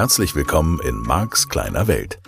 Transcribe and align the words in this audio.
Herzlich 0.00 0.34
willkommen 0.34 0.80
in 0.80 0.98
Marks 1.02 1.46
kleiner 1.50 1.86
Welt. 1.86 2.22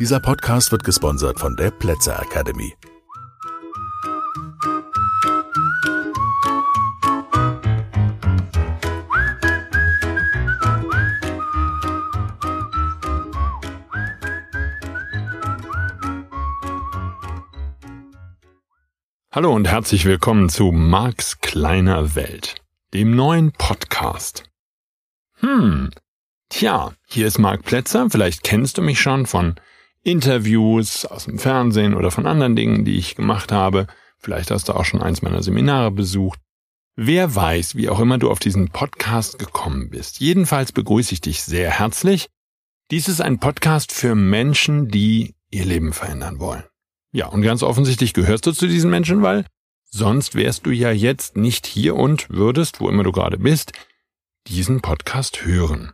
Dieser 0.00 0.18
Podcast 0.18 0.72
wird 0.72 0.82
gesponsert 0.82 1.38
von 1.38 1.54
der 1.54 1.70
Plätzer 1.70 2.20
Academy. 2.20 2.74
Hallo 19.30 19.54
und 19.54 19.68
herzlich 19.68 20.04
willkommen 20.04 20.48
zu 20.48 20.72
Marks 20.72 21.38
kleiner 21.40 22.16
Welt, 22.16 22.56
dem 22.92 23.14
neuen 23.14 23.52
Podcast. 23.52 24.50
Hm, 25.34 25.90
tja, 26.48 26.92
hier 27.06 27.26
ist 27.26 27.38
Marc 27.38 27.64
Plätzer, 27.64 28.08
vielleicht 28.10 28.42
kennst 28.42 28.78
du 28.78 28.82
mich 28.82 29.00
schon 29.00 29.26
von 29.26 29.56
Interviews 30.02 31.04
aus 31.04 31.24
dem 31.24 31.38
Fernsehen 31.38 31.94
oder 31.94 32.10
von 32.10 32.26
anderen 32.26 32.56
Dingen, 32.56 32.84
die 32.84 32.96
ich 32.96 33.14
gemacht 33.14 33.52
habe. 33.52 33.86
Vielleicht 34.18 34.50
hast 34.50 34.68
du 34.68 34.72
auch 34.72 34.84
schon 34.84 35.02
eins 35.02 35.22
meiner 35.22 35.42
Seminare 35.42 35.90
besucht. 35.90 36.40
Wer 36.96 37.34
weiß, 37.34 37.76
wie 37.76 37.88
auch 37.88 38.00
immer 38.00 38.18
du 38.18 38.30
auf 38.30 38.38
diesen 38.38 38.70
Podcast 38.70 39.38
gekommen 39.38 39.90
bist. 39.90 40.18
Jedenfalls 40.20 40.72
begrüße 40.72 41.14
ich 41.14 41.20
dich 41.20 41.42
sehr 41.42 41.70
herzlich. 41.70 42.28
Dies 42.90 43.08
ist 43.08 43.20
ein 43.20 43.38
Podcast 43.38 43.92
für 43.92 44.14
Menschen, 44.14 44.88
die 44.88 45.34
ihr 45.50 45.64
Leben 45.64 45.92
verändern 45.92 46.40
wollen. 46.40 46.64
Ja, 47.12 47.26
und 47.26 47.42
ganz 47.42 47.62
offensichtlich 47.62 48.14
gehörst 48.14 48.46
du 48.46 48.52
zu 48.52 48.66
diesen 48.66 48.90
Menschen, 48.90 49.22
weil 49.22 49.44
sonst 49.84 50.34
wärst 50.34 50.66
du 50.66 50.70
ja 50.70 50.90
jetzt 50.90 51.36
nicht 51.36 51.66
hier 51.66 51.96
und 51.96 52.30
würdest, 52.30 52.80
wo 52.80 52.88
immer 52.88 53.04
du 53.04 53.12
gerade 53.12 53.38
bist, 53.38 53.72
diesen 54.46 54.80
Podcast 54.80 55.44
hören. 55.44 55.92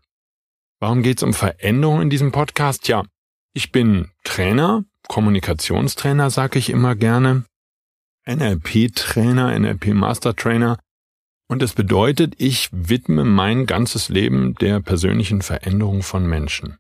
Warum 0.81 1.03
geht's 1.03 1.23
um 1.23 1.35
Veränderung 1.35 2.03
in 2.03 2.11
diesem 2.11 2.33
Podcast? 2.33 2.89
Ja, 2.89 3.05
ich 3.53 3.73
bin 3.73 4.11
Trainer, 4.25 4.85
Kommunikationstrainer, 5.09 6.31
sage 6.31 6.59
ich 6.59 6.71
immer 6.71 6.95
gerne, 6.95 7.45
NLP-Trainer, 8.27 9.59
NLP-Master-Trainer. 9.59 10.79
Und 11.49 11.63
das 11.63 11.75
bedeutet, 11.75 12.35
ich 12.39 12.69
widme 12.73 13.25
mein 13.25 13.67
ganzes 13.67 14.09
Leben 14.09 14.55
der 14.55 14.81
persönlichen 14.81 15.43
Veränderung 15.43 16.03
von 16.03 16.27
Menschen 16.27 16.79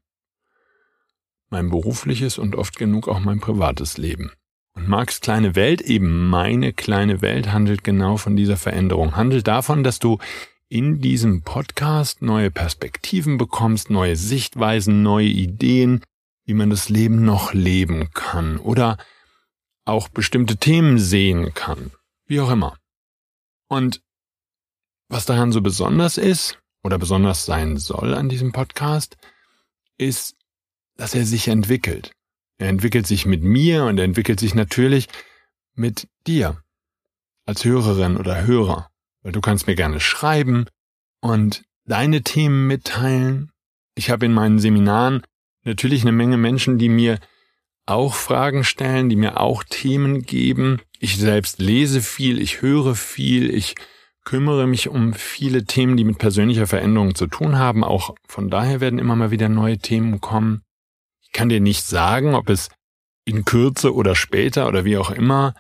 mein 1.54 1.70
berufliches 1.70 2.36
und 2.36 2.56
oft 2.56 2.76
genug 2.76 3.06
auch 3.06 3.20
mein 3.20 3.38
privates 3.38 3.96
Leben. 3.96 4.32
Und 4.74 4.88
Marks 4.88 5.20
kleine 5.20 5.54
Welt, 5.54 5.82
eben 5.82 6.28
meine 6.28 6.72
kleine 6.72 7.22
Welt, 7.22 7.52
handelt 7.52 7.84
genau 7.84 8.16
von 8.16 8.34
dieser 8.34 8.56
Veränderung, 8.56 9.16
handelt 9.16 9.46
davon, 9.46 9.84
dass 9.84 10.00
du 10.00 10.18
in 10.74 11.00
diesem 11.00 11.42
Podcast 11.42 12.20
neue 12.20 12.50
Perspektiven 12.50 13.38
bekommst, 13.38 13.90
neue 13.90 14.16
Sichtweisen, 14.16 15.04
neue 15.04 15.28
Ideen, 15.28 16.02
wie 16.46 16.54
man 16.54 16.68
das 16.68 16.88
Leben 16.88 17.24
noch 17.24 17.54
leben 17.54 18.10
kann 18.12 18.58
oder 18.58 18.98
auch 19.84 20.08
bestimmte 20.08 20.56
Themen 20.56 20.98
sehen 20.98 21.54
kann, 21.54 21.92
wie 22.26 22.40
auch 22.40 22.50
immer. 22.50 22.76
Und 23.68 24.02
was 25.08 25.26
daran 25.26 25.52
so 25.52 25.60
besonders 25.60 26.18
ist 26.18 26.58
oder 26.82 26.98
besonders 26.98 27.46
sein 27.46 27.76
soll 27.76 28.12
an 28.12 28.28
diesem 28.28 28.50
Podcast, 28.50 29.16
ist, 29.96 30.34
dass 30.96 31.14
er 31.14 31.24
sich 31.24 31.46
entwickelt. 31.46 32.10
Er 32.58 32.68
entwickelt 32.68 33.06
sich 33.06 33.26
mit 33.26 33.44
mir 33.44 33.84
und 33.84 33.98
er 33.98 34.04
entwickelt 34.04 34.40
sich 34.40 34.56
natürlich 34.56 35.06
mit 35.74 36.08
dir 36.26 36.60
als 37.46 37.64
Hörerin 37.64 38.16
oder 38.16 38.44
Hörer, 38.44 38.90
weil 39.24 39.32
du 39.32 39.40
kannst 39.40 39.66
mir 39.66 39.74
gerne 39.74 39.98
schreiben 39.98 40.66
und 41.20 41.64
deine 41.84 42.22
Themen 42.22 42.68
mitteilen. 42.68 43.50
Ich 43.96 44.10
habe 44.10 44.26
in 44.26 44.32
meinen 44.32 44.60
Seminaren 44.60 45.22
natürlich 45.64 46.02
eine 46.02 46.12
Menge 46.12 46.36
Menschen, 46.36 46.78
die 46.78 46.88
mir 46.88 47.18
auch 47.86 48.14
Fragen 48.14 48.62
stellen, 48.62 49.08
die 49.08 49.16
mir 49.16 49.40
auch 49.40 49.64
Themen 49.64 50.22
geben. 50.22 50.80
Ich 51.00 51.16
selbst 51.16 51.58
lese 51.58 52.00
viel, 52.00 52.40
ich 52.40 52.62
höre 52.62 52.94
viel, 52.94 53.52
ich 53.52 53.74
kümmere 54.24 54.68
mich 54.68 54.88
um 54.88 55.12
viele 55.14 55.64
Themen, 55.64 55.96
die 55.96 56.04
mit 56.04 56.18
persönlicher 56.18 56.68
Veränderung 56.68 57.16
zu 57.16 57.26
tun 57.26 57.58
haben. 57.58 57.82
Auch 57.82 58.14
von 58.28 58.48
daher 58.48 58.80
werden 58.80 59.00
immer 59.00 59.16
mal 59.16 59.32
wieder 59.32 59.48
neue 59.48 59.78
Themen 59.78 60.20
kommen 60.20 60.62
kann 61.34 61.50
dir 61.50 61.60
nicht 61.60 61.84
sagen, 61.84 62.34
ob 62.34 62.48
es 62.48 62.70
in 63.26 63.44
Kürze 63.44 63.94
oder 63.94 64.14
später 64.14 64.66
oder 64.66 64.86
wie 64.86 64.96
auch 64.96 65.10
immer 65.10 65.54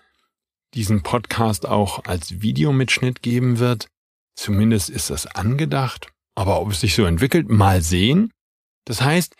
diesen 0.74 1.02
Podcast 1.02 1.66
auch 1.66 2.04
als 2.04 2.40
Videomitschnitt 2.42 3.22
geben 3.22 3.58
wird. 3.58 3.86
Zumindest 4.34 4.90
ist 4.90 5.10
das 5.10 5.26
angedacht. 5.26 6.08
Aber 6.34 6.60
ob 6.60 6.72
es 6.72 6.80
sich 6.80 6.94
so 6.94 7.04
entwickelt, 7.04 7.48
mal 7.48 7.80
sehen. 7.80 8.32
Das 8.84 9.00
heißt, 9.00 9.34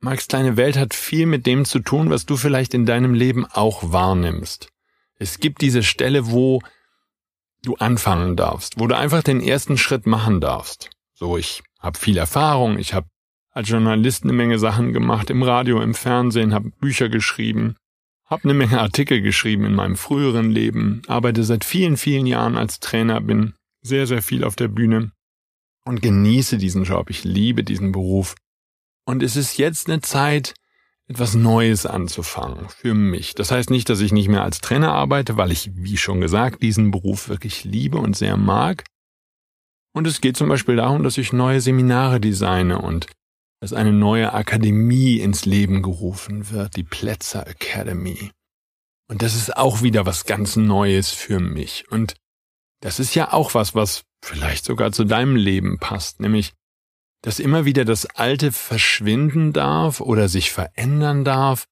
Max 0.00 0.28
kleine 0.28 0.56
Welt 0.56 0.76
hat 0.76 0.92
viel 0.92 1.26
mit 1.26 1.46
dem 1.46 1.64
zu 1.64 1.78
tun, 1.78 2.10
was 2.10 2.26
du 2.26 2.36
vielleicht 2.36 2.74
in 2.74 2.84
deinem 2.84 3.14
Leben 3.14 3.46
auch 3.46 3.92
wahrnimmst. 3.92 4.68
Es 5.16 5.38
gibt 5.38 5.62
diese 5.62 5.82
Stelle, 5.82 6.30
wo 6.30 6.60
du 7.62 7.76
anfangen 7.76 8.36
darfst, 8.36 8.78
wo 8.78 8.86
du 8.86 8.96
einfach 8.96 9.22
den 9.22 9.40
ersten 9.40 9.78
Schritt 9.78 10.06
machen 10.06 10.40
darfst. 10.40 10.90
So, 11.14 11.38
ich 11.38 11.62
habe 11.78 11.98
viel 11.98 12.18
Erfahrung, 12.18 12.78
ich 12.78 12.92
habe 12.92 13.06
als 13.50 13.68
Journalist 13.68 14.24
eine 14.24 14.32
Menge 14.32 14.58
Sachen 14.58 14.92
gemacht, 14.92 15.30
im 15.30 15.42
Radio, 15.42 15.80
im 15.80 15.94
Fernsehen, 15.94 16.52
habe 16.52 16.70
Bücher 16.80 17.08
geschrieben, 17.08 17.76
habe 18.26 18.44
eine 18.44 18.54
Menge 18.54 18.80
Artikel 18.80 19.20
geschrieben 19.20 19.64
in 19.64 19.74
meinem 19.74 19.96
früheren 19.96 20.50
Leben, 20.50 21.02
arbeite 21.06 21.44
seit 21.44 21.64
vielen, 21.64 21.96
vielen 21.96 22.26
Jahren 22.26 22.56
als 22.56 22.80
Trainer, 22.80 23.20
bin 23.20 23.54
sehr, 23.82 24.06
sehr 24.06 24.22
viel 24.22 24.44
auf 24.44 24.56
der 24.56 24.68
Bühne 24.68 25.12
und 25.84 26.02
genieße 26.02 26.58
diesen 26.58 26.84
Job. 26.84 27.10
Ich 27.10 27.24
liebe 27.24 27.64
diesen 27.64 27.92
Beruf. 27.92 28.34
Und 29.04 29.22
es 29.22 29.36
ist 29.36 29.58
jetzt 29.58 29.88
eine 29.88 30.00
Zeit, 30.00 30.54
etwas 31.06 31.34
Neues 31.34 31.84
anzufangen 31.84 32.68
für 32.70 32.94
mich. 32.94 33.34
Das 33.34 33.50
heißt 33.50 33.68
nicht, 33.70 33.90
dass 33.90 34.00
ich 34.00 34.12
nicht 34.12 34.28
mehr 34.28 34.42
als 34.42 34.60
Trainer 34.60 34.92
arbeite, 34.92 35.36
weil 35.36 35.52
ich, 35.52 35.70
wie 35.74 35.98
schon 35.98 36.20
gesagt, 36.20 36.62
diesen 36.62 36.90
Beruf 36.90 37.28
wirklich 37.28 37.64
liebe 37.64 37.98
und 37.98 38.16
sehr 38.16 38.38
mag. 38.38 38.84
Und 39.92 40.06
es 40.06 40.22
geht 40.22 40.36
zum 40.36 40.48
Beispiel 40.48 40.76
darum, 40.76 41.02
dass 41.02 41.18
ich 41.18 41.32
neue 41.32 41.60
Seminare 41.60 42.20
designe 42.20 42.80
und 42.80 43.06
dass 43.64 43.72
eine 43.72 43.94
neue 43.94 44.34
Akademie 44.34 45.20
ins 45.20 45.46
Leben 45.46 45.80
gerufen 45.80 46.50
wird, 46.50 46.76
die 46.76 46.82
Plätzer 46.82 47.46
Academy. 47.46 48.30
Und 49.08 49.22
das 49.22 49.34
ist 49.34 49.56
auch 49.56 49.80
wieder 49.80 50.04
was 50.04 50.26
ganz 50.26 50.56
Neues 50.56 51.12
für 51.12 51.40
mich. 51.40 51.90
Und 51.90 52.14
das 52.82 53.00
ist 53.00 53.14
ja 53.14 53.32
auch 53.32 53.54
was, 53.54 53.74
was 53.74 54.04
vielleicht 54.22 54.66
sogar 54.66 54.92
zu 54.92 55.04
deinem 55.04 55.34
Leben 55.34 55.78
passt, 55.78 56.20
nämlich, 56.20 56.52
dass 57.22 57.38
immer 57.38 57.64
wieder 57.64 57.86
das 57.86 58.04
Alte 58.04 58.52
verschwinden 58.52 59.54
darf 59.54 60.02
oder 60.02 60.28
sich 60.28 60.52
verändern 60.52 61.24
darf, 61.24 61.64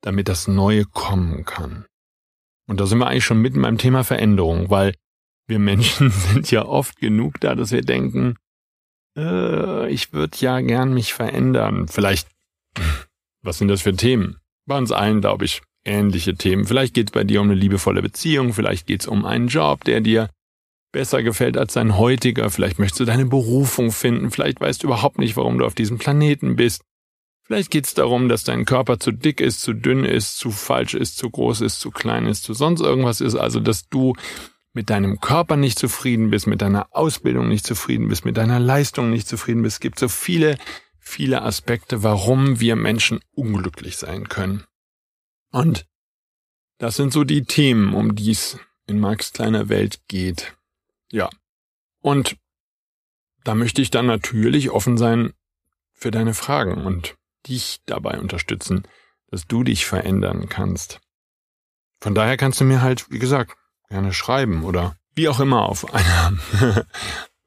damit 0.00 0.26
das 0.26 0.48
Neue 0.48 0.84
kommen 0.84 1.44
kann. 1.44 1.86
Und 2.66 2.80
da 2.80 2.86
sind 2.86 2.98
wir 2.98 3.06
eigentlich 3.06 3.24
schon 3.24 3.40
mitten 3.40 3.62
beim 3.62 3.78
Thema 3.78 4.02
Veränderung, 4.02 4.68
weil 4.68 4.96
wir 5.46 5.60
Menschen 5.60 6.10
sind 6.32 6.50
ja 6.50 6.64
oft 6.64 6.96
genug 6.96 7.38
da, 7.38 7.54
dass 7.54 7.70
wir 7.70 7.82
denken, 7.82 8.34
äh, 9.16 9.88
ich 9.90 10.12
würde 10.12 10.36
ja 10.40 10.60
gern 10.60 10.92
mich 10.92 11.14
verändern. 11.14 11.88
Vielleicht, 11.88 12.28
was 13.42 13.58
sind 13.58 13.68
das 13.68 13.82
für 13.82 13.94
Themen? 13.94 14.38
Bei 14.66 14.76
uns 14.78 14.92
allen, 14.92 15.20
glaube 15.20 15.44
ich, 15.44 15.62
ähnliche 15.84 16.34
Themen. 16.34 16.66
Vielleicht 16.66 16.94
geht 16.94 17.08
es 17.08 17.12
bei 17.12 17.24
dir 17.24 17.40
um 17.40 17.48
eine 17.48 17.58
liebevolle 17.58 18.02
Beziehung, 18.02 18.52
vielleicht 18.52 18.86
geht 18.86 19.02
es 19.02 19.06
um 19.06 19.24
einen 19.24 19.48
Job, 19.48 19.84
der 19.84 20.00
dir 20.00 20.28
besser 20.92 21.22
gefällt 21.22 21.56
als 21.56 21.74
dein 21.74 21.98
heutiger, 21.98 22.50
vielleicht 22.50 22.78
möchtest 22.78 23.00
du 23.00 23.04
deine 23.04 23.26
Berufung 23.26 23.92
finden, 23.92 24.30
vielleicht 24.30 24.60
weißt 24.60 24.82
du 24.82 24.88
überhaupt 24.88 25.18
nicht, 25.18 25.36
warum 25.36 25.58
du 25.58 25.66
auf 25.66 25.74
diesem 25.74 25.98
Planeten 25.98 26.56
bist. 26.56 26.82
Vielleicht 27.46 27.70
geht 27.70 27.86
es 27.86 27.94
darum, 27.94 28.28
dass 28.28 28.42
dein 28.42 28.64
Körper 28.64 28.98
zu 28.98 29.12
dick 29.12 29.40
ist, 29.40 29.60
zu 29.60 29.72
dünn 29.72 30.04
ist, 30.04 30.38
zu 30.38 30.50
falsch 30.50 30.94
ist, 30.94 31.16
zu 31.16 31.30
groß 31.30 31.60
ist, 31.60 31.78
zu 31.78 31.92
klein 31.92 32.26
ist, 32.26 32.42
zu 32.42 32.54
sonst 32.54 32.80
irgendwas 32.80 33.20
ist, 33.20 33.36
also 33.36 33.60
dass 33.60 33.88
du 33.88 34.14
mit 34.76 34.90
deinem 34.90 35.20
Körper 35.20 35.56
nicht 35.56 35.78
zufrieden 35.78 36.28
bist, 36.28 36.46
mit 36.46 36.60
deiner 36.60 36.94
Ausbildung 36.94 37.48
nicht 37.48 37.66
zufrieden 37.66 38.08
bist, 38.08 38.26
mit 38.26 38.36
deiner 38.36 38.60
Leistung 38.60 39.08
nicht 39.08 39.26
zufrieden 39.26 39.62
bist. 39.62 39.76
Es 39.76 39.80
gibt 39.80 39.98
so 39.98 40.06
viele, 40.06 40.58
viele 40.98 41.40
Aspekte, 41.40 42.02
warum 42.02 42.60
wir 42.60 42.76
Menschen 42.76 43.20
unglücklich 43.32 43.96
sein 43.96 44.28
können. 44.28 44.64
Und 45.50 45.86
das 46.76 46.94
sind 46.94 47.10
so 47.10 47.24
die 47.24 47.44
Themen, 47.44 47.94
um 47.94 48.16
die 48.16 48.30
es 48.30 48.58
in 48.86 49.00
Max 49.00 49.32
kleiner 49.32 49.70
Welt 49.70 50.00
geht. 50.08 50.54
Ja. 51.10 51.30
Und 52.02 52.36
da 53.44 53.54
möchte 53.54 53.80
ich 53.80 53.90
dann 53.90 54.04
natürlich 54.04 54.68
offen 54.68 54.98
sein 54.98 55.32
für 55.94 56.10
deine 56.10 56.34
Fragen 56.34 56.84
und 56.84 57.16
dich 57.46 57.80
dabei 57.86 58.20
unterstützen, 58.20 58.86
dass 59.28 59.46
du 59.46 59.64
dich 59.64 59.86
verändern 59.86 60.50
kannst. 60.50 61.00
Von 61.98 62.14
daher 62.14 62.36
kannst 62.36 62.60
du 62.60 62.64
mir 62.64 62.82
halt, 62.82 63.10
wie 63.10 63.18
gesagt, 63.18 63.56
gerne 63.88 64.12
schreiben 64.12 64.64
oder 64.64 64.96
wie 65.14 65.28
auch 65.28 65.40
immer 65.40 65.62
auf 65.62 65.92
einer 65.92 66.36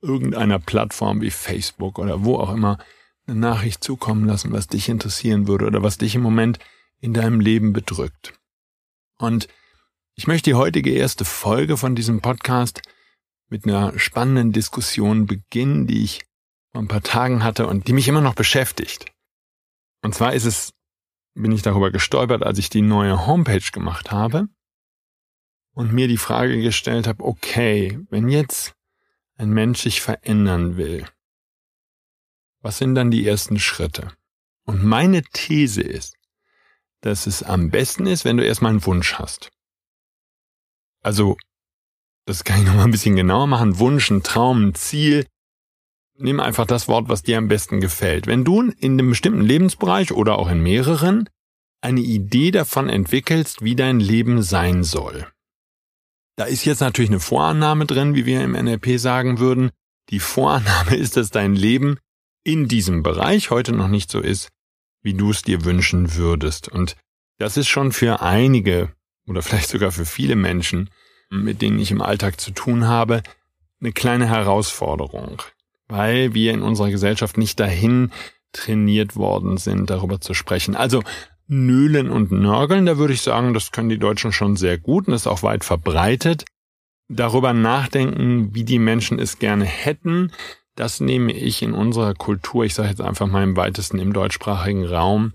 irgendeiner 0.02 0.60
Plattform 0.60 1.22
wie 1.22 1.32
Facebook 1.32 2.00
oder 2.00 2.24
wo 2.24 2.38
auch 2.38 2.52
immer 2.52 2.78
eine 3.28 3.40
Nachricht 3.40 3.84
zukommen 3.84 4.26
lassen, 4.26 4.52
was 4.52 4.68
dich 4.68 4.90
interessieren 4.90 5.48
würde 5.48 5.66
oder 5.66 5.84
was 5.84 5.98
dich 5.98 6.16
im 6.16 6.22
Moment 6.22 6.60
in 7.00 7.14
deinem 7.14 7.40
Leben 7.40 7.74
bedrückt. 7.74 8.34
Und 9.18 9.48
ich 10.16 10.28
möchte 10.28 10.50
die 10.50 10.56
heutige 10.56 10.92
erste 10.92 11.26
Folge 11.26 11.78
von 11.78 11.96
diesem 11.96 12.22
Podcast 12.22 12.82
mit 13.50 13.66
einer 13.66 13.98
spannenden 13.98 14.52
Diskussion 14.52 15.26
beginnen, 15.26 15.88
die 15.88 16.04
ich 16.04 16.26
vor 16.72 16.82
ein 16.82 16.88
paar 16.88 17.04
Tagen 17.04 17.44
hatte 17.44 17.68
und 17.68 17.88
die 17.88 17.94
mich 17.94 18.08
immer 18.08 18.22
noch 18.22 18.36
beschäftigt. 18.36 19.06
Und 20.02 20.16
zwar 20.16 20.34
ist 20.34 20.46
es, 20.46 20.74
bin 21.36 21.52
ich 21.52 21.62
darüber 21.62 21.92
gestolpert, 21.92 22.44
als 22.44 22.58
ich 22.58 22.70
die 22.70 22.82
neue 22.82 23.28
Homepage 23.28 23.72
gemacht 23.72 24.12
habe 24.12 24.48
und 25.80 25.94
mir 25.94 26.10
die 26.10 26.18
Frage 26.18 26.62
gestellt 26.62 27.08
habe, 27.08 27.24
okay, 27.24 28.02
wenn 28.10 28.28
jetzt 28.28 28.74
ein 29.38 29.50
Mensch 29.50 29.80
sich 29.80 30.02
verändern 30.02 30.76
will, 30.76 31.06
was 32.60 32.80
sind 32.80 32.96
dann 32.96 33.12
die 33.12 33.26
ersten 33.26 33.60
Schritte? 33.60 34.12
Und 34.66 34.84
meine 34.84 35.22
These 35.22 35.82
ist, 35.82 36.18
dass 37.00 37.28
es 37.28 37.44
am 37.44 37.70
besten 37.70 38.08
ist, 38.08 38.26
wenn 38.26 38.36
du 38.36 38.46
erstmal 38.46 38.72
einen 38.72 38.86
Wunsch 38.86 39.14
hast. 39.14 39.52
Also, 41.02 41.38
das 42.26 42.44
kann 42.44 42.60
ich 42.60 42.66
nochmal 42.66 42.84
ein 42.84 42.92
bisschen 42.92 43.16
genauer 43.16 43.48
machen. 43.48 43.80
Wunsch, 43.80 44.12
ein 44.12 44.22
Traum, 44.22 44.66
ein 44.66 44.76
Ziel. 44.76 45.28
Nimm 46.18 46.42
einfach 46.42 46.66
das 46.66 46.90
Wort, 46.90 47.08
was 47.08 47.24
dir 47.24 47.38
am 47.38 47.48
besten 47.48 47.80
gefällt. 47.80 48.28
Wenn 48.28 48.44
du 48.44 48.64
in 48.64 49.00
einem 49.00 49.12
bestimmten 49.12 49.44
Lebensbereich 49.44 50.12
oder 50.12 50.40
auch 50.40 50.50
in 50.50 50.62
mehreren 50.62 51.30
eine 51.80 52.02
Idee 52.02 52.52
davon 52.52 52.90
entwickelst, 52.90 53.62
wie 53.62 53.78
dein 53.78 54.02
Leben 54.02 54.42
sein 54.42 54.84
soll. 54.84 55.26
Da 56.40 56.46
ist 56.46 56.64
jetzt 56.64 56.80
natürlich 56.80 57.12
eine 57.12 57.20
Vorannahme 57.20 57.86
drin, 57.86 58.16
wie 58.16 58.26
wir 58.26 58.42
im 58.42 58.54
NLP 58.54 58.98
sagen 58.98 59.40
würden. 59.40 59.72
Die 60.10 60.22
Vorannahme 60.22 60.96
ist, 60.96 61.18
dass 61.18 61.32
dein 61.32 61.54
Leben 61.54 61.98
in 62.46 62.70
diesem 62.70 63.04
Bereich 63.04 63.50
heute 63.50 63.74
noch 63.74 63.90
nicht 63.90 64.10
so 64.10 64.22
ist, 64.22 64.48
wie 65.02 65.14
du 65.14 65.32
es 65.32 65.42
dir 65.42 65.66
wünschen 65.66 66.16
würdest. 66.16 66.70
Und 66.70 66.96
das 67.40 67.58
ist 67.58 67.68
schon 67.68 67.92
für 67.92 68.22
einige 68.22 68.94
oder 69.28 69.42
vielleicht 69.42 69.68
sogar 69.68 69.92
für 69.92 70.06
viele 70.06 70.38
Menschen, 70.38 70.90
mit 71.30 71.62
denen 71.62 71.78
ich 71.78 71.92
im 71.92 72.02
Alltag 72.02 72.40
zu 72.40 72.52
tun 72.52 72.88
habe, 72.88 73.22
eine 73.82 73.92
kleine 73.92 74.30
Herausforderung, 74.30 75.42
weil 75.90 76.34
wir 76.34 76.54
in 76.54 76.62
unserer 76.62 76.90
Gesellschaft 76.90 77.38
nicht 77.38 77.60
dahin 77.60 78.14
trainiert 78.54 79.18
worden 79.18 79.58
sind, 79.58 79.90
darüber 79.90 80.22
zu 80.22 80.34
sprechen. 80.34 80.78
Also 80.78 81.04
Nölen 81.50 82.12
und 82.12 82.32
Nörgeln, 82.32 82.86
da 82.86 82.98
würde 82.98 83.14
ich 83.14 83.22
sagen, 83.22 83.56
das 83.56 83.72
können 83.72 83.90
die 83.90 83.98
Deutschen 83.98 84.32
schon 84.32 84.56
sehr 84.56 84.78
gut 84.78 85.08
und 85.08 85.14
ist 85.16 85.28
auch 85.28 85.42
weit 85.42 85.66
verbreitet. 85.66 86.46
Darüber 87.08 87.54
nachdenken, 87.54 88.54
wie 88.54 88.64
die 88.64 88.78
Menschen 88.78 89.18
es 89.18 89.40
gerne 89.40 89.66
hätten, 89.66 90.32
das 90.76 91.00
nehme 91.00 91.34
ich 91.34 91.64
in 91.64 91.74
unserer 91.74 92.14
Kultur, 92.14 92.66
ich 92.66 92.76
sage 92.76 92.90
jetzt 92.90 93.02
einfach 93.02 93.28
mal 93.28 93.44
im 93.44 93.58
weitesten 93.58 93.98
im 93.98 94.14
deutschsprachigen 94.14 94.86
Raum, 94.86 95.32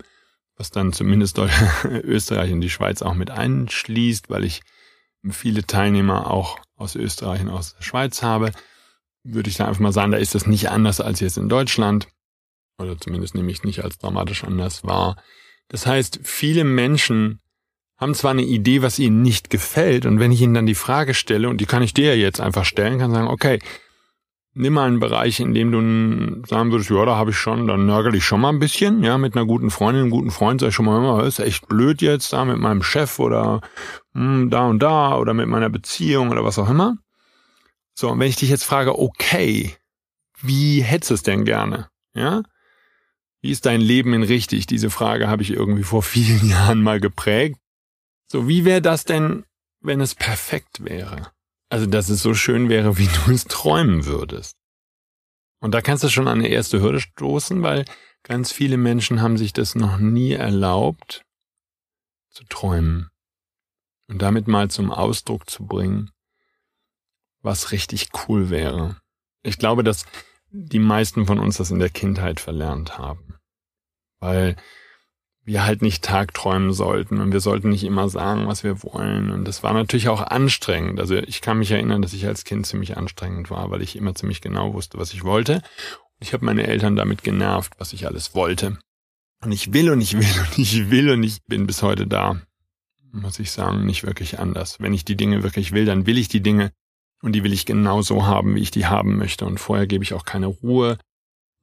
was 0.55 0.71
dann 0.71 0.93
zumindest 0.93 1.37
Österreich 1.83 2.53
und 2.53 2.61
die 2.61 2.69
Schweiz 2.69 3.01
auch 3.01 3.13
mit 3.13 3.29
einschließt, 3.29 4.29
weil 4.29 4.45
ich 4.45 4.61
viele 5.29 5.67
Teilnehmer 5.67 6.31
auch 6.31 6.59
aus 6.77 6.95
Österreich 6.95 7.41
und 7.41 7.49
aus 7.49 7.75
der 7.75 7.83
Schweiz 7.83 8.23
habe, 8.23 8.53
würde 9.23 9.49
ich 9.49 9.57
da 9.57 9.67
einfach 9.67 9.81
mal 9.81 9.91
sagen, 9.91 10.13
da 10.13 10.17
ist 10.17 10.33
das 10.33 10.47
nicht 10.47 10.69
anders 10.69 11.01
als 11.01 11.19
jetzt 11.19 11.37
in 11.37 11.49
Deutschland. 11.49 12.07
Oder 12.77 12.97
zumindest 12.97 13.35
nehme 13.35 13.51
ich 13.51 13.63
nicht 13.63 13.83
als 13.83 13.97
dramatisch 13.97 14.45
anders 14.45 14.83
wahr. 14.85 15.17
Das 15.67 15.87
heißt, 15.87 16.19
viele 16.23 16.63
Menschen 16.63 17.39
haben 17.97 18.13
zwar 18.13 18.31
eine 18.31 18.43
Idee, 18.43 18.81
was 18.81 18.99
ihnen 18.99 19.21
nicht 19.21 19.49
gefällt, 19.49 20.05
und 20.05 20.19
wenn 20.19 20.31
ich 20.31 20.41
ihnen 20.41 20.53
dann 20.53 20.65
die 20.65 20.75
Frage 20.75 21.13
stelle, 21.13 21.49
und 21.49 21.61
die 21.61 21.65
kann 21.65 21.83
ich 21.83 21.93
dir 21.93 22.17
jetzt 22.17 22.41
einfach 22.41 22.65
stellen, 22.65 22.99
kann 22.99 23.11
sagen, 23.11 23.27
okay, 23.27 23.59
nimm 24.53 24.73
mal 24.73 24.87
einen 24.87 24.99
Bereich, 24.99 25.39
in 25.39 25.53
dem 25.53 25.71
du 25.71 26.47
sagen 26.47 26.71
würdest, 26.71 26.89
ja, 26.89 27.05
da 27.05 27.15
habe 27.15 27.31
ich 27.31 27.37
schon, 27.37 27.67
dann 27.67 27.85
nörgel 27.85 28.15
ich 28.15 28.25
schon 28.25 28.41
mal 28.41 28.49
ein 28.49 28.59
bisschen, 28.59 29.03
ja, 29.03 29.17
mit 29.17 29.35
einer 29.35 29.45
guten 29.45 29.69
Freundin, 29.69 30.03
einem 30.03 30.11
guten 30.11 30.31
Freund 30.31 30.61
sag 30.61 30.69
ich 30.69 30.75
schon 30.75 30.85
mal 30.85 30.97
immer, 30.97 31.23
ist 31.23 31.39
echt 31.39 31.67
blöd 31.67 32.01
jetzt 32.01 32.33
da 32.33 32.45
mit 32.45 32.57
meinem 32.57 32.81
Chef 32.81 33.19
oder 33.19 33.61
hm, 34.13 34.49
da 34.49 34.65
und 34.67 34.79
da 34.79 35.17
oder 35.17 35.33
mit 35.33 35.47
meiner 35.47 35.69
Beziehung 35.69 36.29
oder 36.29 36.43
was 36.43 36.57
auch 36.57 36.69
immer. 36.69 36.97
So, 37.93 38.09
und 38.09 38.19
wenn 38.19 38.29
ich 38.29 38.37
dich 38.37 38.49
jetzt 38.49 38.65
frage, 38.65 38.97
okay, 38.97 39.75
wie 40.41 40.81
hättest 40.81 41.11
du 41.11 41.13
es 41.15 41.23
denn 41.23 41.45
gerne? 41.45 41.89
Ja? 42.13 42.43
Wie 43.45 43.51
ist 43.51 43.67
dein 43.67 43.79
Leben 43.79 44.15
in 44.15 44.23
richtig? 44.23 44.65
Diese 44.65 44.89
Frage 44.89 45.27
habe 45.27 45.43
ich 45.43 45.51
irgendwie 45.51 45.83
vor 45.83 46.01
vielen 46.01 46.49
Jahren 46.49 46.81
mal 46.81 46.99
geprägt. 46.99 47.59
So, 48.25 48.47
wie 48.47 48.65
wäre 48.65 48.81
das 48.81 49.05
denn, 49.05 49.45
wenn 49.81 50.01
es 50.01 50.15
perfekt 50.15 50.83
wäre? 50.83 51.31
Also, 51.69 51.85
dass 51.85 52.09
es 52.09 52.23
so 52.23 52.33
schön 52.33 52.69
wäre, 52.69 52.97
wie 52.97 53.07
du 53.07 53.31
es 53.31 53.45
träumen 53.45 54.07
würdest. 54.07 54.55
Und 55.59 55.75
da 55.75 55.81
kannst 55.81 56.03
du 56.03 56.09
schon 56.09 56.27
an 56.27 56.39
eine 56.39 56.47
erste 56.47 56.81
Hürde 56.81 56.99
stoßen, 56.99 57.61
weil 57.61 57.85
ganz 58.23 58.51
viele 58.51 58.77
Menschen 58.77 59.21
haben 59.21 59.37
sich 59.37 59.53
das 59.53 59.75
noch 59.75 59.99
nie 59.99 60.31
erlaubt 60.31 61.23
zu 62.31 62.45
träumen 62.45 63.11
und 64.07 64.23
damit 64.23 64.47
mal 64.47 64.71
zum 64.71 64.89
Ausdruck 64.89 65.47
zu 65.51 65.67
bringen, 65.67 66.09
was 67.43 67.71
richtig 67.71 68.09
cool 68.27 68.49
wäre. 68.49 68.99
Ich 69.43 69.59
glaube, 69.59 69.83
dass 69.83 70.07
die 70.49 70.79
meisten 70.79 71.27
von 71.27 71.37
uns 71.37 71.57
das 71.57 71.69
in 71.69 71.77
der 71.77 71.91
Kindheit 71.91 72.39
verlernt 72.39 72.97
haben, 72.97 73.24
weil 74.19 74.55
wir 75.45 75.63
halt 75.63 75.83
nicht 75.83 76.03
tagträumen 76.03 76.73
sollten 76.73 77.19
und 77.19 77.31
wir 77.31 77.39
sollten 77.39 77.69
nicht 77.69 77.83
immer 77.83 78.09
sagen, 78.09 78.47
was 78.47 78.63
wir 78.63 78.81
wollen. 78.81 79.29
Und 79.29 79.45
das 79.45 79.61
war 79.61 79.73
natürlich 79.73 80.09
auch 80.09 80.21
anstrengend. 80.21 80.99
Also 80.99 81.15
ich 81.15 81.41
kann 81.41 81.59
mich 81.59 81.69
erinnern, 81.69 82.01
dass 82.01 82.13
ich 82.13 82.25
als 82.25 82.45
Kind 82.45 82.65
ziemlich 82.65 82.97
anstrengend 82.97 83.51
war, 83.51 83.69
weil 83.69 83.83
ich 83.83 83.95
immer 83.95 84.15
ziemlich 84.15 84.41
genau 84.41 84.73
wusste, 84.73 84.97
was 84.97 85.13
ich 85.13 85.23
wollte. 85.23 85.55
Und 85.55 86.21
ich 86.21 86.33
habe 86.33 86.45
meine 86.45 86.65
Eltern 86.65 86.95
damit 86.95 87.23
genervt, 87.23 87.73
was 87.77 87.93
ich 87.93 88.07
alles 88.07 88.33
wollte. 88.33 88.79
Und 89.43 89.51
ich 89.51 89.71
will 89.71 89.91
und 89.91 90.01
ich 90.01 90.17
will 90.17 90.25
und 90.39 90.57
ich 90.57 90.89
will 90.89 91.11
und 91.11 91.21
ich 91.21 91.43
bin 91.45 91.67
bis 91.67 91.83
heute 91.83 92.07
da, 92.07 92.41
muss 93.11 93.37
ich 93.37 93.51
sagen, 93.51 93.85
nicht 93.85 94.03
wirklich 94.03 94.39
anders. 94.39 94.79
Wenn 94.79 94.93
ich 94.93 95.05
die 95.05 95.15
Dinge 95.15 95.43
wirklich 95.43 95.73
will, 95.73 95.85
dann 95.85 96.07
will 96.07 96.17
ich 96.17 96.27
die 96.27 96.41
Dinge 96.41 96.71
und 97.21 97.33
die 97.33 97.43
will 97.43 97.53
ich 97.53 97.67
genau 97.67 98.01
so 98.01 98.25
haben, 98.25 98.55
wie 98.55 98.61
ich 98.61 98.71
die 98.71 98.87
haben 98.87 99.17
möchte. 99.17 99.45
Und 99.45 99.59
vorher 99.59 99.85
gebe 99.85 100.03
ich 100.03 100.13
auch 100.15 100.25
keine 100.25 100.47
Ruhe 100.47 100.97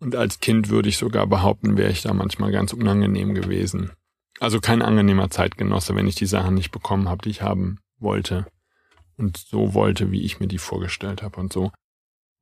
und 0.02 0.16
als 0.16 0.40
Kind 0.40 0.68
würde 0.68 0.88
ich 0.88 0.98
sogar 0.98 1.28
behaupten, 1.28 1.76
wäre 1.76 1.92
ich 1.92 2.02
da 2.02 2.12
manchmal 2.12 2.50
ganz 2.50 2.72
unangenehm 2.72 3.34
gewesen. 3.34 3.92
Also 4.40 4.58
kein 4.58 4.82
angenehmer 4.82 5.30
Zeitgenosse, 5.30 5.94
wenn 5.94 6.08
ich 6.08 6.16
die 6.16 6.26
Sachen 6.26 6.54
nicht 6.54 6.72
bekommen 6.72 7.08
habe, 7.08 7.22
die 7.22 7.30
ich 7.30 7.42
haben 7.42 7.78
wollte. 8.00 8.46
Und 9.16 9.36
so 9.36 9.74
wollte, 9.74 10.10
wie 10.10 10.22
ich 10.22 10.40
mir 10.40 10.48
die 10.48 10.58
vorgestellt 10.58 11.22
habe 11.22 11.38
und 11.38 11.52
so. 11.52 11.70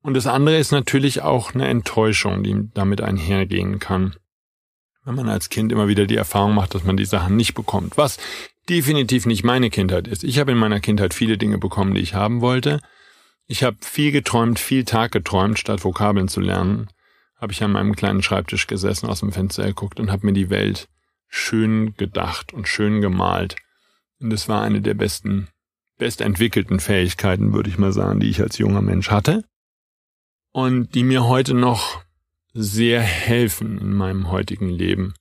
Und 0.02 0.14
das 0.14 0.26
andere 0.26 0.56
ist 0.56 0.72
natürlich 0.72 1.20
auch 1.20 1.52
eine 1.52 1.68
Enttäuschung, 1.68 2.42
die 2.42 2.70
damit 2.72 3.02
einhergehen 3.02 3.78
kann. 3.78 4.16
Wenn 5.04 5.16
man 5.16 5.28
als 5.28 5.50
Kind 5.50 5.70
immer 5.70 5.86
wieder 5.86 6.06
die 6.06 6.16
Erfahrung 6.16 6.54
macht, 6.54 6.74
dass 6.74 6.84
man 6.84 6.96
die 6.96 7.04
Sachen 7.04 7.36
nicht 7.36 7.52
bekommt. 7.52 7.98
Was 7.98 8.16
definitiv 8.70 9.26
nicht 9.26 9.44
meine 9.44 9.68
Kindheit 9.68 10.08
ist. 10.08 10.24
Ich 10.24 10.38
habe 10.38 10.52
in 10.52 10.58
meiner 10.58 10.80
Kindheit 10.80 11.12
viele 11.12 11.36
Dinge 11.36 11.58
bekommen, 11.58 11.94
die 11.94 12.00
ich 12.00 12.14
haben 12.14 12.40
wollte. 12.40 12.80
Ich 13.46 13.64
habe 13.64 13.76
viel 13.82 14.12
geträumt, 14.12 14.58
viel 14.58 14.86
Tag 14.86 15.12
geträumt, 15.12 15.58
statt 15.58 15.84
Vokabeln 15.84 16.28
zu 16.28 16.40
lernen 16.40 16.88
habe 17.40 17.52
ich 17.52 17.62
an 17.62 17.72
meinem 17.72 17.96
kleinen 17.96 18.22
Schreibtisch 18.22 18.66
gesessen, 18.66 19.08
aus 19.08 19.20
dem 19.20 19.32
Fenster 19.32 19.64
geguckt 19.64 19.98
und 19.98 20.10
habe 20.10 20.26
mir 20.26 20.32
die 20.32 20.50
Welt 20.50 20.88
schön 21.28 21.94
gedacht 21.96 22.52
und 22.52 22.68
schön 22.68 23.00
gemalt. 23.00 23.56
Und 24.20 24.32
es 24.32 24.48
war 24.48 24.62
eine 24.62 24.82
der 24.82 24.94
besten, 24.94 25.48
bestentwickelten 25.96 26.80
Fähigkeiten, 26.80 27.52
würde 27.52 27.70
ich 27.70 27.78
mal 27.78 27.92
sagen, 27.92 28.20
die 28.20 28.28
ich 28.28 28.40
als 28.42 28.58
junger 28.58 28.82
Mensch 28.82 29.10
hatte. 29.10 29.44
Und 30.52 30.94
die 30.94 31.04
mir 31.04 31.24
heute 31.24 31.54
noch 31.54 32.02
sehr 32.52 33.00
helfen 33.00 33.78
in 33.78 33.94
meinem 33.94 34.30
heutigen 34.30 34.68
Leben. 34.68 35.14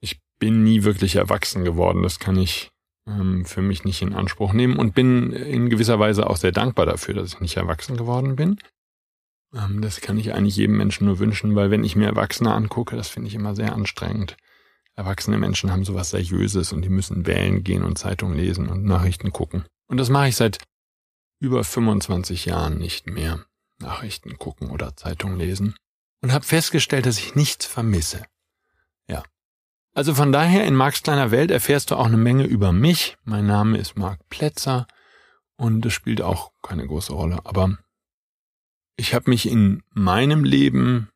Ich 0.00 0.20
bin 0.38 0.64
nie 0.64 0.82
wirklich 0.82 1.16
erwachsen 1.16 1.64
geworden, 1.64 2.02
das 2.02 2.18
kann 2.18 2.36
ich 2.36 2.70
ähm, 3.06 3.44
für 3.44 3.62
mich 3.62 3.84
nicht 3.84 4.00
in 4.02 4.14
Anspruch 4.14 4.54
nehmen 4.54 4.76
und 4.76 4.94
bin 4.94 5.32
in 5.32 5.68
gewisser 5.68 5.98
Weise 5.98 6.28
auch 6.28 6.36
sehr 6.36 6.52
dankbar 6.52 6.86
dafür, 6.86 7.14
dass 7.14 7.34
ich 7.34 7.40
nicht 7.40 7.56
erwachsen 7.56 7.96
geworden 7.96 8.36
bin. 8.36 8.58
Ähm, 9.54 9.80
das 9.80 10.00
kann 10.00 10.18
ich 10.18 10.34
eigentlich 10.34 10.56
jedem 10.56 10.76
Menschen 10.76 11.06
nur 11.06 11.18
wünschen, 11.18 11.54
weil 11.54 11.70
wenn 11.70 11.84
ich 11.84 11.96
mir 11.96 12.06
Erwachsene 12.06 12.52
angucke, 12.52 12.96
das 12.96 13.08
finde 13.08 13.28
ich 13.28 13.34
immer 13.34 13.54
sehr 13.54 13.72
anstrengend. 13.72 14.36
Erwachsene 14.96 15.38
Menschen 15.38 15.70
haben 15.70 15.84
sowas 15.84 16.10
Seriöses 16.10 16.72
und 16.72 16.82
die 16.82 16.88
müssen 16.88 17.26
wählen 17.26 17.64
gehen 17.64 17.82
und 17.82 17.98
Zeitung 17.98 18.34
lesen 18.34 18.68
und 18.68 18.84
Nachrichten 18.84 19.32
gucken. 19.32 19.64
Und 19.86 19.96
das 19.96 20.08
mache 20.08 20.28
ich 20.28 20.36
seit 20.36 20.58
über 21.40 21.64
25 21.64 22.44
Jahren 22.44 22.78
nicht 22.78 23.06
mehr. 23.06 23.44
Nachrichten 23.78 24.38
gucken 24.38 24.70
oder 24.70 24.96
Zeitung 24.96 25.36
lesen. 25.36 25.74
Und 26.22 26.32
habe 26.32 26.44
festgestellt, 26.44 27.06
dass 27.06 27.18
ich 27.18 27.34
nichts 27.34 27.66
vermisse. 27.66 28.24
Ja. 29.08 29.24
Also 29.94 30.14
von 30.14 30.32
daher, 30.32 30.64
in 30.64 30.74
Marks 30.74 31.02
kleiner 31.02 31.30
Welt 31.30 31.50
erfährst 31.50 31.90
du 31.90 31.96
auch 31.96 32.06
eine 32.06 32.16
Menge 32.16 32.44
über 32.44 32.72
mich. 32.72 33.16
Mein 33.24 33.46
Name 33.46 33.78
ist 33.78 33.96
Mark 33.96 34.20
Plätzer 34.28 34.86
und 35.56 35.84
das 35.84 35.92
spielt 35.92 36.22
auch 36.22 36.52
keine 36.62 36.86
große 36.86 37.12
Rolle. 37.12 37.40
Aber 37.44 37.78
ich 38.96 39.14
habe 39.14 39.30
mich 39.30 39.48
in 39.48 39.82
meinem 39.92 40.44
Leben 40.44 41.08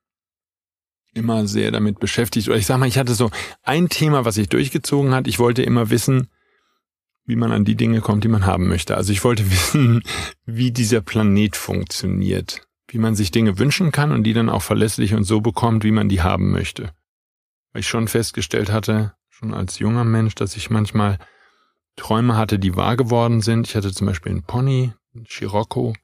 immer 1.14 1.46
sehr 1.46 1.70
damit 1.70 2.00
beschäftigt. 2.00 2.48
Oder 2.48 2.58
ich 2.58 2.66
sag 2.66 2.78
mal, 2.78 2.88
ich 2.88 2.98
hatte 2.98 3.14
so 3.14 3.30
ein 3.62 3.88
Thema, 3.88 4.24
was 4.24 4.36
sich 4.36 4.48
durchgezogen 4.48 5.14
hat. 5.14 5.26
Ich 5.26 5.38
wollte 5.38 5.62
immer 5.62 5.90
wissen, 5.90 6.28
wie 7.24 7.36
man 7.36 7.52
an 7.52 7.64
die 7.64 7.76
Dinge 7.76 8.00
kommt, 8.00 8.24
die 8.24 8.28
man 8.28 8.46
haben 8.46 8.68
möchte. 8.68 8.96
Also 8.96 9.12
ich 9.12 9.24
wollte 9.24 9.50
wissen, 9.50 10.02
wie 10.44 10.70
dieser 10.70 11.00
Planet 11.00 11.56
funktioniert, 11.56 12.66
wie 12.88 12.98
man 12.98 13.14
sich 13.14 13.30
Dinge 13.30 13.58
wünschen 13.58 13.92
kann 13.92 14.12
und 14.12 14.24
die 14.24 14.32
dann 14.32 14.48
auch 14.48 14.62
verlässlich 14.62 15.14
und 15.14 15.24
so 15.24 15.40
bekommt, 15.40 15.84
wie 15.84 15.92
man 15.92 16.08
die 16.08 16.22
haben 16.22 16.50
möchte. 16.50 16.92
Weil 17.72 17.80
ich 17.80 17.88
schon 17.88 18.08
festgestellt 18.08 18.72
hatte, 18.72 19.14
schon 19.28 19.52
als 19.54 19.78
junger 19.78 20.04
Mensch, 20.04 20.34
dass 20.34 20.56
ich 20.56 20.70
manchmal 20.70 21.18
Träume 21.96 22.36
hatte, 22.36 22.58
die 22.58 22.76
wahr 22.76 22.96
geworden 22.96 23.40
sind. 23.40 23.66
Ich 23.66 23.76
hatte 23.76 23.92
zum 23.92 24.06
Beispiel 24.06 24.32
einen 24.32 24.44
Pony, 24.44 24.92
einen 25.14 25.26
Scirocco, 25.26 25.94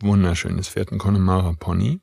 wunderschönes 0.00 0.68
Pferd, 0.68 0.92
ein 0.92 0.98
Connemara 0.98 1.54
Pony. 1.58 2.00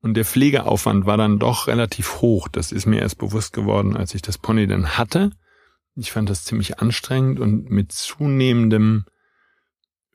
Und 0.00 0.14
der 0.14 0.24
Pflegeaufwand 0.24 1.06
war 1.06 1.16
dann 1.16 1.38
doch 1.38 1.68
relativ 1.68 2.20
hoch. 2.20 2.48
Das 2.48 2.72
ist 2.72 2.86
mir 2.86 3.00
erst 3.00 3.18
bewusst 3.18 3.52
geworden, 3.52 3.96
als 3.96 4.14
ich 4.14 4.22
das 4.22 4.36
Pony 4.36 4.66
dann 4.66 4.98
hatte. 4.98 5.30
Ich 5.94 6.10
fand 6.10 6.28
das 6.28 6.44
ziemlich 6.44 6.80
anstrengend 6.80 7.38
und 7.38 7.70
mit 7.70 7.92
zunehmendem 7.92 9.04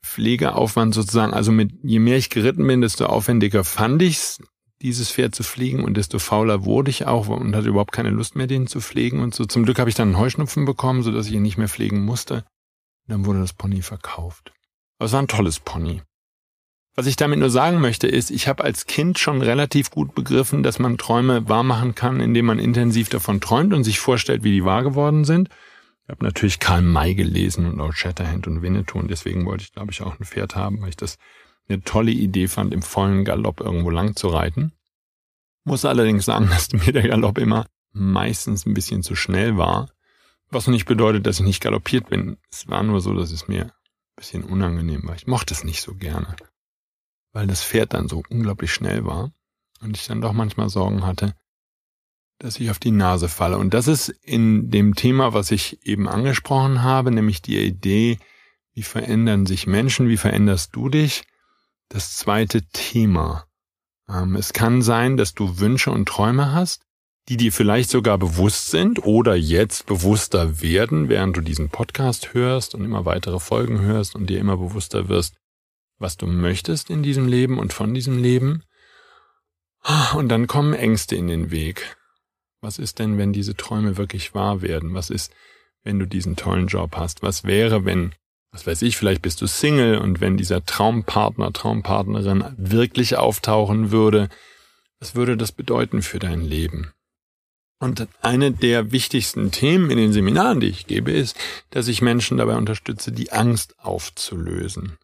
Pflegeaufwand 0.02 0.94
sozusagen, 0.94 1.32
also 1.32 1.52
mit 1.52 1.72
je 1.82 2.00
mehr 2.00 2.16
ich 2.16 2.30
geritten 2.30 2.66
bin, 2.66 2.80
desto 2.80 3.06
aufwendiger 3.06 3.64
fand 3.64 4.02
ich's, 4.02 4.40
dieses 4.82 5.10
Pferd 5.10 5.34
zu 5.34 5.42
pflegen 5.42 5.82
und 5.82 5.96
desto 5.96 6.18
fauler 6.18 6.64
wurde 6.64 6.90
ich 6.90 7.06
auch 7.06 7.28
und 7.28 7.56
hatte 7.56 7.68
überhaupt 7.68 7.92
keine 7.92 8.10
Lust 8.10 8.36
mehr, 8.36 8.46
den 8.46 8.66
zu 8.66 8.80
pflegen 8.80 9.20
und 9.20 9.34
so. 9.34 9.44
Zum 9.44 9.64
Glück 9.64 9.78
habe 9.78 9.90
ich 9.90 9.96
dann 9.96 10.08
einen 10.08 10.18
Heuschnupfen 10.18 10.64
bekommen, 10.64 11.02
sodass 11.02 11.26
ich 11.26 11.32
ihn 11.32 11.42
nicht 11.42 11.58
mehr 11.58 11.68
pflegen 11.68 12.04
musste. 12.04 12.44
Dann 13.06 13.24
wurde 13.24 13.40
das 13.40 13.54
Pony 13.54 13.82
verkauft. 13.82 14.52
Aber 14.98 15.06
es 15.06 15.12
war 15.12 15.22
ein 15.22 15.28
tolles 15.28 15.60
Pony. 15.60 16.02
Was 16.98 17.06
ich 17.06 17.14
damit 17.14 17.38
nur 17.38 17.48
sagen 17.48 17.80
möchte, 17.80 18.08
ist, 18.08 18.28
ich 18.32 18.48
habe 18.48 18.64
als 18.64 18.86
Kind 18.86 19.20
schon 19.20 19.40
relativ 19.40 19.92
gut 19.92 20.16
begriffen, 20.16 20.64
dass 20.64 20.80
man 20.80 20.98
Träume 20.98 21.48
wahrmachen 21.48 21.94
kann, 21.94 22.18
indem 22.18 22.46
man 22.46 22.58
intensiv 22.58 23.08
davon 23.08 23.40
träumt 23.40 23.72
und 23.72 23.84
sich 23.84 24.00
vorstellt, 24.00 24.42
wie 24.42 24.50
die 24.50 24.64
wahr 24.64 24.82
geworden 24.82 25.24
sind. 25.24 25.48
Ich 26.02 26.08
habe 26.08 26.24
natürlich 26.24 26.58
Karl 26.58 26.82
May 26.82 27.14
gelesen 27.14 27.66
und 27.66 27.80
auch 27.80 27.92
Shatterhand 27.92 28.48
und 28.48 28.62
Winnetou 28.62 28.98
und 28.98 29.12
deswegen 29.12 29.46
wollte 29.46 29.62
ich, 29.62 29.72
glaube 29.72 29.92
ich, 29.92 30.02
auch 30.02 30.18
ein 30.18 30.24
Pferd 30.24 30.56
haben, 30.56 30.82
weil 30.82 30.88
ich 30.88 30.96
das 30.96 31.18
eine 31.68 31.80
tolle 31.82 32.10
Idee 32.10 32.48
fand, 32.48 32.74
im 32.74 32.82
vollen 32.82 33.24
Galopp 33.24 33.60
irgendwo 33.60 33.90
lang 33.90 34.16
zu 34.16 34.26
reiten. 34.26 34.72
Muss 35.62 35.84
allerdings 35.84 36.24
sagen, 36.24 36.48
dass 36.50 36.72
mir 36.72 36.92
der 36.92 37.06
Galopp 37.06 37.38
immer 37.38 37.66
meistens 37.92 38.66
ein 38.66 38.74
bisschen 38.74 39.04
zu 39.04 39.14
schnell 39.14 39.56
war. 39.56 39.88
Was 40.50 40.66
nicht 40.66 40.86
bedeutet, 40.86 41.28
dass 41.28 41.38
ich 41.38 41.46
nicht 41.46 41.62
galoppiert 41.62 42.08
bin. 42.08 42.38
Es 42.50 42.66
war 42.66 42.82
nur 42.82 43.00
so, 43.00 43.14
dass 43.14 43.30
es 43.30 43.46
mir 43.46 43.66
ein 43.66 43.72
bisschen 44.16 44.42
unangenehm 44.42 45.06
war. 45.06 45.14
Ich 45.14 45.28
mochte 45.28 45.54
es 45.54 45.62
nicht 45.62 45.80
so 45.80 45.94
gerne 45.94 46.34
weil 47.38 47.46
das 47.46 47.62
Pferd 47.62 47.94
dann 47.94 48.08
so 48.08 48.24
unglaublich 48.30 48.74
schnell 48.74 49.04
war 49.04 49.30
und 49.80 49.96
ich 49.96 50.08
dann 50.08 50.20
doch 50.20 50.32
manchmal 50.32 50.68
Sorgen 50.68 51.06
hatte, 51.06 51.36
dass 52.40 52.58
ich 52.58 52.68
auf 52.68 52.80
die 52.80 52.90
Nase 52.90 53.28
falle. 53.28 53.58
Und 53.58 53.74
das 53.74 53.86
ist 53.86 54.08
in 54.08 54.72
dem 54.72 54.96
Thema, 54.96 55.34
was 55.34 55.52
ich 55.52 55.86
eben 55.86 56.08
angesprochen 56.08 56.82
habe, 56.82 57.12
nämlich 57.12 57.40
die 57.40 57.64
Idee, 57.64 58.18
wie 58.74 58.82
verändern 58.82 59.46
sich 59.46 59.68
Menschen, 59.68 60.08
wie 60.08 60.16
veränderst 60.16 60.74
du 60.74 60.88
dich, 60.88 61.22
das 61.88 62.16
zweite 62.16 62.62
Thema. 62.72 63.44
Ähm, 64.08 64.34
es 64.34 64.52
kann 64.52 64.82
sein, 64.82 65.16
dass 65.16 65.32
du 65.32 65.60
Wünsche 65.60 65.92
und 65.92 66.08
Träume 66.08 66.52
hast, 66.52 66.82
die 67.28 67.36
dir 67.36 67.52
vielleicht 67.52 67.90
sogar 67.90 68.18
bewusst 68.18 68.72
sind 68.72 69.04
oder 69.04 69.36
jetzt 69.36 69.86
bewusster 69.86 70.60
werden, 70.60 71.08
während 71.08 71.36
du 71.36 71.40
diesen 71.42 71.68
Podcast 71.68 72.34
hörst 72.34 72.74
und 72.74 72.84
immer 72.84 73.04
weitere 73.04 73.38
Folgen 73.38 73.80
hörst 73.80 74.16
und 74.16 74.28
dir 74.28 74.40
immer 74.40 74.56
bewusster 74.56 75.08
wirst, 75.08 75.36
was 75.98 76.16
du 76.16 76.26
möchtest 76.26 76.90
in 76.90 77.02
diesem 77.02 77.26
Leben 77.26 77.58
und 77.58 77.72
von 77.72 77.92
diesem 77.94 78.18
Leben. 78.18 78.62
Und 80.14 80.28
dann 80.28 80.46
kommen 80.46 80.74
Ängste 80.74 81.16
in 81.16 81.28
den 81.28 81.50
Weg. 81.50 81.96
Was 82.60 82.78
ist 82.78 82.98
denn, 82.98 83.18
wenn 83.18 83.32
diese 83.32 83.56
Träume 83.56 83.96
wirklich 83.96 84.34
wahr 84.34 84.62
werden? 84.62 84.94
Was 84.94 85.10
ist, 85.10 85.32
wenn 85.84 85.98
du 85.98 86.06
diesen 86.06 86.36
tollen 86.36 86.66
Job 86.66 86.96
hast? 86.96 87.22
Was 87.22 87.44
wäre, 87.44 87.84
wenn, 87.84 88.12
was 88.50 88.66
weiß 88.66 88.82
ich, 88.82 88.96
vielleicht 88.96 89.22
bist 89.22 89.40
du 89.40 89.46
Single 89.46 89.98
und 89.98 90.20
wenn 90.20 90.36
dieser 90.36 90.64
Traumpartner, 90.64 91.52
Traumpartnerin 91.52 92.44
wirklich 92.56 93.16
auftauchen 93.16 93.90
würde, 93.90 94.28
was 94.98 95.14
würde 95.14 95.36
das 95.36 95.52
bedeuten 95.52 96.02
für 96.02 96.18
dein 96.18 96.40
Leben? 96.40 96.92
Und 97.80 98.08
eine 98.22 98.50
der 98.50 98.90
wichtigsten 98.90 99.52
Themen 99.52 99.90
in 99.90 99.98
den 99.98 100.12
Seminaren, 100.12 100.58
die 100.58 100.66
ich 100.66 100.88
gebe, 100.88 101.12
ist, 101.12 101.36
dass 101.70 101.86
ich 101.86 102.02
Menschen 102.02 102.38
dabei 102.38 102.56
unterstütze, 102.56 103.12
die 103.12 103.30
Angst 103.30 103.78
aufzulösen 103.78 104.98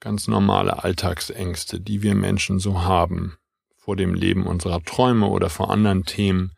ganz 0.00 0.28
normale 0.28 0.84
Alltagsängste, 0.84 1.80
die 1.80 2.02
wir 2.02 2.14
Menschen 2.14 2.58
so 2.58 2.82
haben, 2.82 3.36
vor 3.76 3.96
dem 3.96 4.14
Leben 4.14 4.46
unserer 4.46 4.82
Träume 4.82 5.26
oder 5.26 5.48
vor 5.48 5.70
anderen 5.70 6.04
Themen. 6.04 6.52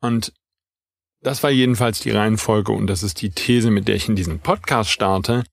Und 0.00 0.32
das 1.20 1.42
war 1.42 1.50
jedenfalls 1.50 2.00
die 2.00 2.10
Reihenfolge 2.10 2.72
und 2.72 2.86
das 2.86 3.02
ist 3.02 3.22
die 3.22 3.30
These, 3.30 3.70
mit 3.70 3.88
der 3.88 3.96
ich 3.96 4.08
in 4.08 4.16
diesen 4.16 4.40
Podcast 4.40 4.90
starte, 4.90 5.44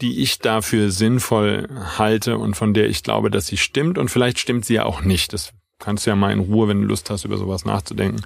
die 0.00 0.22
ich 0.22 0.38
dafür 0.38 0.90
sinnvoll 0.90 1.68
halte 1.98 2.38
und 2.38 2.54
von 2.54 2.74
der 2.74 2.88
ich 2.88 3.02
glaube, 3.02 3.30
dass 3.30 3.48
sie 3.48 3.56
stimmt 3.56 3.98
und 3.98 4.10
vielleicht 4.10 4.38
stimmt 4.38 4.64
sie 4.64 4.74
ja 4.74 4.84
auch 4.84 5.02
nicht. 5.02 5.32
Das 5.32 5.52
kannst 5.80 6.06
du 6.06 6.10
ja 6.10 6.16
mal 6.16 6.32
in 6.32 6.40
Ruhe, 6.40 6.68
wenn 6.68 6.80
du 6.80 6.86
Lust 6.86 7.10
hast, 7.10 7.24
über 7.24 7.36
sowas 7.36 7.64
nachzudenken, 7.64 8.24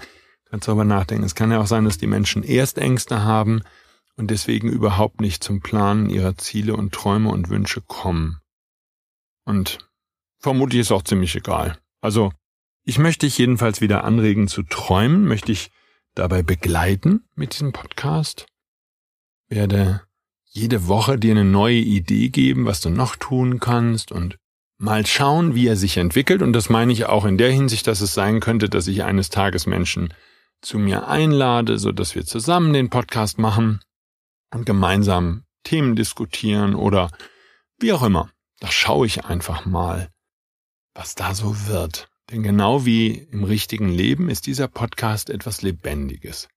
kannst 0.50 0.66
du 0.66 0.70
darüber 0.70 0.84
nachdenken. 0.84 1.24
Es 1.24 1.34
kann 1.34 1.50
ja 1.50 1.60
auch 1.60 1.66
sein, 1.66 1.86
dass 1.86 1.98
die 1.98 2.06
Menschen 2.06 2.42
erst 2.42 2.78
Ängste 2.78 3.24
haben 3.24 3.62
und 4.18 4.32
deswegen 4.32 4.68
überhaupt 4.68 5.20
nicht 5.20 5.44
zum 5.44 5.60
Planen 5.60 6.10
ihrer 6.10 6.36
Ziele 6.36 6.74
und 6.76 6.92
Träume 6.92 7.30
und 7.30 7.48
Wünsche 7.48 7.80
kommen. 7.80 8.40
Und 9.44 9.78
vermutlich 10.40 10.80
ist 10.80 10.92
auch 10.92 11.04
ziemlich 11.04 11.36
egal. 11.36 11.78
Also, 12.00 12.32
ich 12.84 12.98
möchte 12.98 13.26
dich 13.26 13.38
jedenfalls 13.38 13.80
wieder 13.80 14.02
anregen 14.04 14.48
zu 14.48 14.64
träumen, 14.64 15.24
möchte 15.26 15.52
ich 15.52 15.70
dabei 16.14 16.42
begleiten 16.42 17.28
mit 17.36 17.52
diesem 17.52 17.72
Podcast, 17.72 18.46
werde 19.48 20.02
jede 20.46 20.88
Woche 20.88 21.16
dir 21.16 21.30
eine 21.30 21.44
neue 21.44 21.78
Idee 21.78 22.28
geben, 22.28 22.66
was 22.66 22.80
du 22.80 22.90
noch 22.90 23.14
tun 23.14 23.60
kannst 23.60 24.10
und 24.10 24.36
mal 24.78 25.06
schauen, 25.06 25.54
wie 25.54 25.68
er 25.68 25.76
sich 25.76 25.96
entwickelt. 25.96 26.42
Und 26.42 26.54
das 26.54 26.68
meine 26.68 26.92
ich 26.92 27.06
auch 27.06 27.24
in 27.24 27.38
der 27.38 27.52
Hinsicht, 27.52 27.86
dass 27.86 28.00
es 28.00 28.14
sein 28.14 28.40
könnte, 28.40 28.68
dass 28.68 28.88
ich 28.88 29.04
eines 29.04 29.30
Tages 29.30 29.66
Menschen 29.66 30.12
zu 30.60 30.78
mir 30.78 31.06
einlade, 31.06 31.78
so 31.78 31.92
dass 31.92 32.16
wir 32.16 32.24
zusammen 32.24 32.72
den 32.72 32.90
Podcast 32.90 33.38
machen 33.38 33.80
und 34.52 34.64
gemeinsam 34.64 35.44
Themen 35.64 35.96
diskutieren 35.96 36.74
oder 36.74 37.10
wie 37.78 37.92
auch 37.92 38.02
immer. 38.02 38.30
Da 38.60 38.70
schaue 38.70 39.06
ich 39.06 39.24
einfach 39.24 39.66
mal, 39.66 40.10
was 40.94 41.14
da 41.14 41.34
so 41.34 41.66
wird. 41.66 42.08
Denn 42.30 42.42
genau 42.42 42.84
wie 42.84 43.14
im 43.14 43.44
richtigen 43.44 43.88
Leben 43.88 44.28
ist 44.28 44.46
dieser 44.46 44.68
Podcast 44.68 45.30
etwas 45.30 45.62
Lebendiges. 45.62 46.48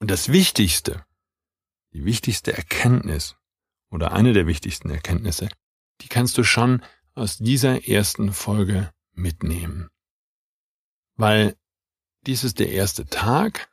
Und 0.00 0.10
das 0.10 0.30
Wichtigste, 0.30 1.04
die 1.92 2.04
wichtigste 2.04 2.52
Erkenntnis 2.52 3.36
oder 3.90 4.12
eine 4.12 4.32
der 4.32 4.46
wichtigsten 4.46 4.90
Erkenntnisse, 4.90 5.48
die 6.00 6.08
kannst 6.08 6.36
du 6.38 6.44
schon 6.44 6.82
aus 7.14 7.38
dieser 7.38 7.88
ersten 7.88 8.32
Folge 8.32 8.92
mitnehmen. 9.12 9.88
Weil 11.16 11.56
dies 12.26 12.44
ist 12.44 12.58
der 12.58 12.70
erste 12.70 13.06
Tag 13.06 13.68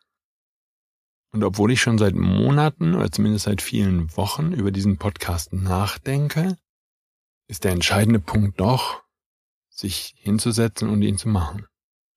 und 1.32 1.44
obwohl 1.44 1.72
ich 1.72 1.82
schon 1.82 1.98
seit 1.98 2.16
Monaten 2.16 2.94
oder 2.96 3.12
zumindest 3.12 3.46
seit 3.46 3.62
vielen 3.62 4.16
Wochen 4.18 4.52
über 4.52 4.72
diesen 4.72 4.98
Podcast 4.98 5.54
nachdenke, 5.54 6.58
ist 7.48 7.64
der 7.64 7.72
entscheidende 7.72 8.20
Punkt 8.20 8.60
doch, 8.60 9.02
sich 9.70 10.14
hinzusetzen 10.18 10.90
und 10.90 11.02
ihn 11.02 11.18
zu 11.18 11.30
machen. 11.30 11.66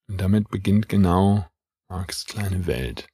Und 0.09 0.21
damit 0.21 0.49
beginnt 0.49 0.89
genau 0.89 1.47
Marks 1.89 2.25
kleine 2.27 2.67
Welt. 2.67 3.09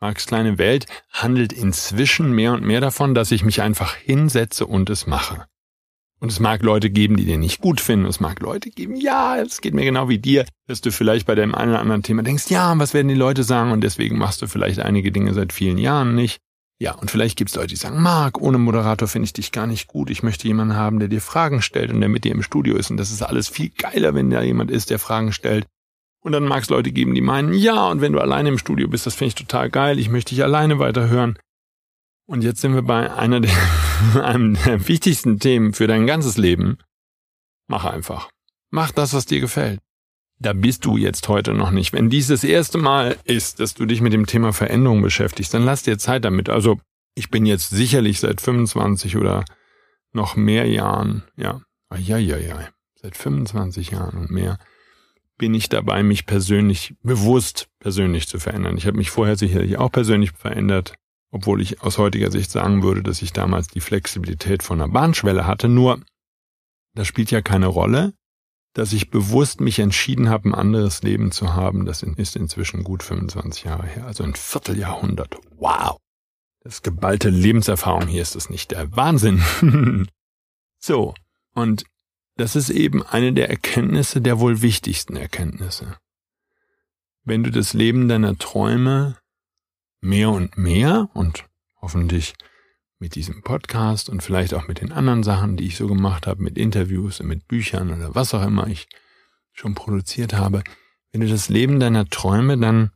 Marks 0.00 0.26
kleine 0.26 0.58
Welt 0.58 0.86
handelt 1.10 1.52
inzwischen 1.52 2.32
mehr 2.32 2.52
und 2.52 2.62
mehr 2.62 2.80
davon, 2.80 3.14
dass 3.14 3.30
ich 3.30 3.44
mich 3.44 3.60
einfach 3.60 3.94
hinsetze 3.94 4.66
und 4.66 4.88
es 4.88 5.06
mache. 5.06 5.46
Und 6.20 6.30
es 6.30 6.38
mag 6.38 6.62
Leute 6.62 6.90
geben, 6.90 7.16
die 7.16 7.24
den 7.24 7.40
nicht 7.40 7.62
gut 7.62 7.80
finden. 7.80 8.04
Es 8.04 8.20
mag 8.20 8.40
Leute 8.40 8.70
geben, 8.70 8.94
ja, 8.94 9.38
es 9.38 9.62
geht 9.62 9.72
mir 9.72 9.84
genau 9.84 10.10
wie 10.10 10.18
dir, 10.18 10.44
dass 10.66 10.82
du 10.82 10.92
vielleicht 10.92 11.26
bei 11.26 11.34
dem 11.34 11.54
einen 11.54 11.70
oder 11.70 11.80
anderen 11.80 12.02
Thema 12.02 12.22
denkst, 12.22 12.50
ja, 12.50 12.78
was 12.78 12.92
werden 12.92 13.08
die 13.08 13.14
Leute 13.14 13.42
sagen? 13.42 13.72
Und 13.72 13.80
deswegen 13.80 14.18
machst 14.18 14.42
du 14.42 14.46
vielleicht 14.46 14.80
einige 14.80 15.12
Dinge 15.12 15.32
seit 15.32 15.52
vielen 15.52 15.78
Jahren 15.78 16.14
nicht. 16.14 16.38
Ja, 16.78 16.94
und 16.94 17.10
vielleicht 17.10 17.36
gibt 17.36 17.50
es 17.50 17.56
Leute, 17.56 17.68
die 17.68 17.76
sagen, 17.76 18.00
Marc, 18.00 18.40
ohne 18.40 18.58
Moderator 18.58 19.08
finde 19.08 19.24
ich 19.24 19.32
dich 19.32 19.52
gar 19.52 19.66
nicht 19.66 19.86
gut. 19.86 20.10
Ich 20.10 20.22
möchte 20.22 20.46
jemanden 20.46 20.76
haben, 20.76 20.98
der 20.98 21.08
dir 21.08 21.20
Fragen 21.20 21.62
stellt 21.62 21.90
und 21.90 22.00
der 22.00 22.08
mit 22.08 22.24
dir 22.24 22.32
im 22.32 22.42
Studio 22.42 22.76
ist. 22.76 22.90
Und 22.90 22.96
das 22.98 23.10
ist 23.10 23.22
alles 23.22 23.48
viel 23.48 23.70
geiler, 23.70 24.14
wenn 24.14 24.30
da 24.30 24.42
jemand 24.42 24.70
ist, 24.70 24.90
der 24.90 24.98
Fragen 24.98 25.32
stellt. 25.32 25.66
Und 26.22 26.32
dann 26.32 26.44
mag 26.44 26.62
es 26.62 26.70
Leute 26.70 26.92
geben, 26.92 27.14
die 27.14 27.22
meinen, 27.22 27.54
ja, 27.54 27.86
und 27.88 28.02
wenn 28.02 28.12
du 28.12 28.20
alleine 28.20 28.50
im 28.50 28.58
Studio 28.58 28.88
bist, 28.88 29.06
das 29.06 29.14
finde 29.14 29.28
ich 29.28 29.34
total 29.34 29.70
geil. 29.70 29.98
Ich 29.98 30.10
möchte 30.10 30.34
dich 30.34 30.44
alleine 30.44 30.78
weiterhören. 30.78 31.38
Und 32.26 32.44
jetzt 32.44 32.60
sind 32.60 32.74
wir 32.74 32.82
bei 32.82 33.12
einer 33.12 33.40
der, 33.40 33.50
einem 34.22 34.54
der 34.64 34.88
wichtigsten 34.88 35.38
Themen 35.38 35.72
für 35.72 35.86
dein 35.86 36.06
ganzes 36.06 36.36
Leben. 36.36 36.78
Mach 37.66 37.84
einfach. 37.84 38.30
Mach 38.70 38.90
das, 38.90 39.14
was 39.14 39.26
dir 39.26 39.40
gefällt. 39.40 39.80
Da 40.38 40.52
bist 40.54 40.84
du 40.84 40.96
jetzt 40.96 41.28
heute 41.28 41.52
noch 41.52 41.70
nicht. 41.70 41.92
Wenn 41.92 42.08
dies 42.08 42.28
das 42.28 42.44
erste 42.44 42.78
Mal 42.78 43.18
ist, 43.24 43.60
dass 43.60 43.74
du 43.74 43.84
dich 43.84 44.00
mit 44.00 44.12
dem 44.12 44.26
Thema 44.26 44.52
Veränderung 44.52 45.02
beschäftigst, 45.02 45.52
dann 45.52 45.64
lass 45.64 45.82
dir 45.82 45.98
Zeit 45.98 46.24
damit. 46.24 46.48
Also, 46.48 46.80
ich 47.14 47.30
bin 47.30 47.44
jetzt 47.44 47.70
sicherlich 47.70 48.20
seit 48.20 48.40
25 48.40 49.16
oder 49.16 49.44
noch 50.12 50.36
mehr 50.36 50.66
Jahren, 50.66 51.24
ja, 51.36 51.60
ja, 51.96 52.16
ja, 52.16 52.38
ja, 52.38 52.68
seit 52.94 53.16
25 53.16 53.90
Jahren 53.90 54.16
und 54.18 54.30
mehr 54.30 54.58
bin 55.40 55.54
ich 55.54 55.70
dabei, 55.70 56.02
mich 56.02 56.26
persönlich, 56.26 56.94
bewusst 57.02 57.68
persönlich 57.78 58.28
zu 58.28 58.38
verändern. 58.38 58.76
Ich 58.76 58.86
habe 58.86 58.98
mich 58.98 59.10
vorher 59.10 59.36
sicherlich 59.36 59.78
auch 59.78 59.90
persönlich 59.90 60.32
verändert, 60.32 60.94
obwohl 61.30 61.60
ich 61.60 61.82
aus 61.82 61.98
heutiger 61.98 62.30
Sicht 62.30 62.50
sagen 62.50 62.82
würde, 62.82 63.02
dass 63.02 63.22
ich 63.22 63.32
damals 63.32 63.68
die 63.68 63.80
Flexibilität 63.80 64.62
von 64.62 64.80
einer 64.80 64.92
Bahnschwelle 64.92 65.46
hatte. 65.46 65.68
Nur, 65.68 66.00
das 66.94 67.06
spielt 67.06 67.30
ja 67.30 67.40
keine 67.40 67.66
Rolle, 67.66 68.12
dass 68.74 68.92
ich 68.92 69.10
bewusst 69.10 69.60
mich 69.60 69.78
entschieden 69.78 70.28
habe, 70.28 70.48
ein 70.48 70.54
anderes 70.54 71.02
Leben 71.02 71.32
zu 71.32 71.54
haben. 71.54 71.86
Das 71.86 72.02
ist 72.02 72.36
inzwischen 72.36 72.84
gut 72.84 73.02
25 73.02 73.64
Jahre 73.64 73.86
her, 73.86 74.06
also 74.06 74.24
ein 74.24 74.34
Vierteljahrhundert. 74.34 75.36
Wow! 75.56 75.98
Das 76.62 76.82
geballte 76.82 77.30
Lebenserfahrung 77.30 78.06
hier 78.06 78.22
ist 78.22 78.36
es 78.36 78.50
nicht 78.50 78.70
der 78.70 78.94
Wahnsinn. 78.94 79.42
so, 80.78 81.14
und 81.54 81.84
das 82.36 82.54
ist 82.54 82.70
eben 82.70 83.02
eine 83.02 83.32
der 83.32 83.50
Erkenntnisse, 83.50 84.20
der 84.20 84.40
wohl 84.40 84.62
wichtigsten 84.62 85.16
Erkenntnisse. 85.16 85.96
Wenn 87.24 87.44
du 87.44 87.50
das 87.50 87.72
Leben 87.72 88.08
deiner 88.08 88.36
Träume 88.36 89.19
mehr 90.00 90.30
und 90.30 90.56
mehr 90.56 91.08
und 91.14 91.44
hoffentlich 91.80 92.34
mit 92.98 93.14
diesem 93.14 93.42
Podcast 93.42 94.08
und 94.08 94.22
vielleicht 94.22 94.54
auch 94.54 94.68
mit 94.68 94.80
den 94.80 94.92
anderen 94.92 95.22
Sachen, 95.22 95.56
die 95.56 95.66
ich 95.66 95.76
so 95.76 95.86
gemacht 95.86 96.26
habe, 96.26 96.42
mit 96.42 96.58
Interviews 96.58 97.20
und 97.20 97.26
mit 97.26 97.48
Büchern 97.48 97.92
oder 97.92 98.14
was 98.14 98.34
auch 98.34 98.44
immer 98.44 98.66
ich 98.66 98.88
schon 99.52 99.74
produziert 99.74 100.34
habe, 100.34 100.62
wenn 101.12 101.22
du 101.22 101.28
das 101.28 101.48
Leben 101.48 101.80
deiner 101.80 102.08
Träume 102.08 102.58
dann 102.58 102.90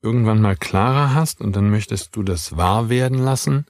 irgendwann 0.00 0.40
mal 0.40 0.56
klarer 0.56 1.14
hast 1.14 1.40
und 1.40 1.54
dann 1.54 1.70
möchtest 1.70 2.16
du 2.16 2.22
das 2.22 2.56
wahr 2.56 2.88
werden 2.88 3.18
lassen, 3.18 3.66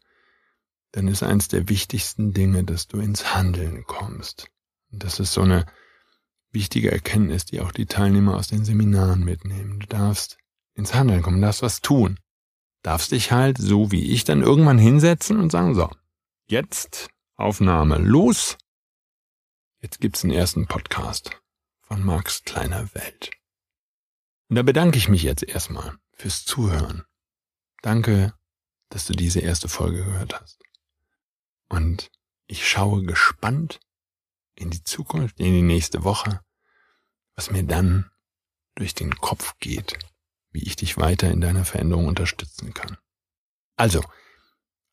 dann 0.92 1.08
ist 1.08 1.22
eins 1.22 1.48
der 1.48 1.68
wichtigsten 1.68 2.32
Dinge, 2.32 2.64
dass 2.64 2.86
du 2.88 2.98
ins 2.98 3.34
Handeln 3.34 3.84
kommst. 3.84 4.48
Und 4.90 5.04
das 5.04 5.20
ist 5.20 5.32
so 5.32 5.42
eine 5.42 5.66
wichtige 6.52 6.92
Erkenntnis, 6.92 7.44
die 7.44 7.60
auch 7.60 7.72
die 7.72 7.86
Teilnehmer 7.86 8.36
aus 8.36 8.48
den 8.48 8.64
Seminaren 8.64 9.24
mitnehmen. 9.24 9.80
Du 9.80 9.86
darfst 9.86 10.38
ins 10.74 10.94
Handeln 10.94 11.22
kommen, 11.22 11.40
darfst 11.40 11.62
was 11.62 11.80
tun. 11.80 12.18
Darfst 12.82 13.12
dich 13.12 13.30
halt, 13.30 13.58
so 13.58 13.92
wie 13.92 14.12
ich, 14.12 14.24
dann 14.24 14.42
irgendwann 14.42 14.78
hinsetzen 14.78 15.38
und 15.38 15.50
sagen, 15.50 15.74
so, 15.74 15.90
jetzt 16.46 17.08
Aufnahme 17.36 17.98
los. 17.98 18.58
Jetzt 19.80 20.00
gibt's 20.00 20.22
den 20.22 20.30
ersten 20.30 20.66
Podcast 20.66 21.30
von 21.80 22.04
Marks 22.04 22.42
kleiner 22.42 22.92
Welt. 22.94 23.30
Und 24.48 24.56
da 24.56 24.62
bedanke 24.62 24.98
ich 24.98 25.08
mich 25.08 25.22
jetzt 25.22 25.42
erstmal 25.42 25.96
fürs 26.12 26.44
Zuhören. 26.44 27.04
Danke, 27.82 28.34
dass 28.90 29.06
du 29.06 29.14
diese 29.14 29.40
erste 29.40 29.68
Folge 29.68 30.04
gehört 30.04 30.40
hast. 30.40 30.62
Und 31.68 32.10
ich 32.46 32.68
schaue 32.68 33.02
gespannt 33.02 33.80
in 34.54 34.70
die 34.70 34.84
Zukunft, 34.84 35.40
in 35.40 35.52
die 35.52 35.62
nächste 35.62 36.04
Woche, 36.04 36.40
was 37.34 37.50
mir 37.50 37.62
dann 37.62 38.10
durch 38.74 38.94
den 38.94 39.14
Kopf 39.16 39.58
geht, 39.58 39.98
wie 40.52 40.62
ich 40.62 40.76
dich 40.76 40.98
weiter 40.98 41.30
in 41.30 41.40
deiner 41.40 41.64
Veränderung 41.64 42.06
unterstützen 42.06 42.74
kann. 42.74 42.96
Also, 43.76 44.02